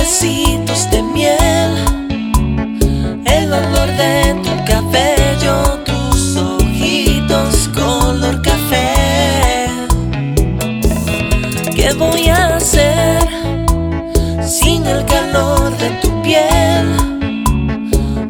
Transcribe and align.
besitos 0.00 0.90
de 0.90 1.02
miel? 1.02 1.72
El 3.26 3.52
olor 3.52 3.88
de 4.02 4.34
tu 4.44 4.52
cabello, 4.64 5.56
tus 5.84 6.36
ojitos 6.36 7.68
color 7.74 8.40
café. 8.42 9.68
¿Qué 11.76 11.92
voy 11.98 12.28
a 12.28 12.56
hacer 12.56 13.28
sin 14.42 14.86
el 14.86 15.04
calor 15.04 15.76
de 15.76 15.90
tu 16.02 16.10
piel? 16.22 16.86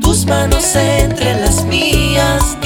Tus 0.00 0.26
manos 0.26 0.76
entre 0.76 1.40
las 1.40 1.64
mías 1.64 2.56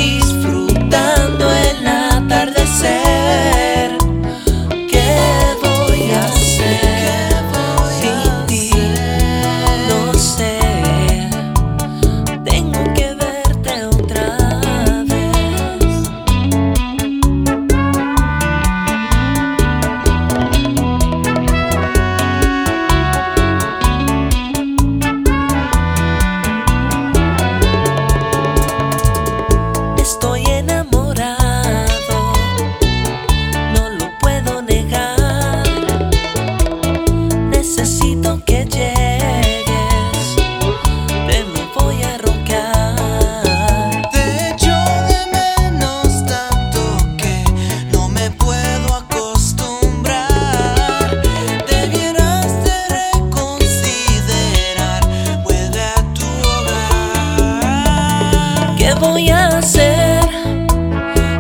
voy 59.01 59.31
a 59.31 59.59
hacer 59.59 60.25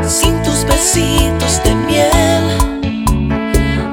sin 0.06 0.42
tus 0.42 0.64
besitos 0.64 1.62
de 1.64 1.74
miel? 1.74 2.44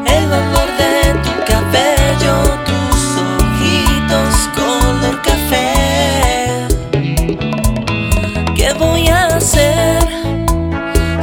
El 0.06 0.28
vapor 0.30 0.70
de 0.82 1.14
tu 1.24 1.32
cabello, 1.52 2.36
tus 2.66 3.02
ojitos 3.32 4.36
color 4.56 5.22
café. 5.22 6.68
¿Qué 8.56 8.74
voy 8.78 9.08
a 9.08 9.36
hacer 9.38 10.00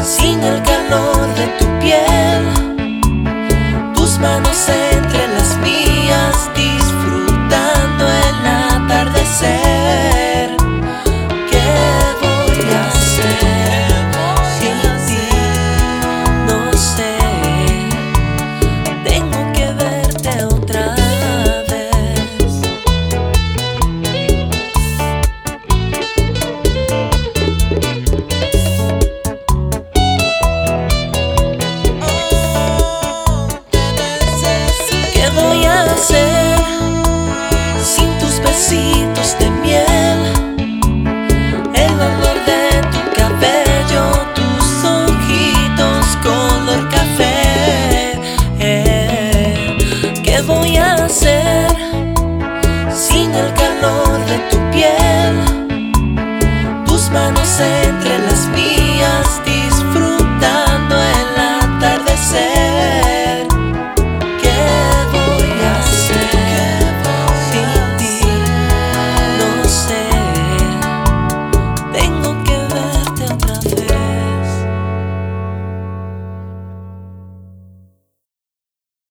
sin 0.04 0.42
el 0.42 0.62
calor 0.62 1.34
de 1.34 1.46
tu 1.58 1.66
piel? 1.80 2.42
Tus 3.94 4.18
manos 4.18 4.68
entre 4.68 5.28
las 5.28 5.56
mías 5.58 6.50
disfrutando 6.54 8.04
el 8.08 8.46
atardecer. 8.46 9.71